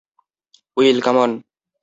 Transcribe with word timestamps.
Will, 0.77 0.97
come 1.05 1.15
on. 1.17 1.31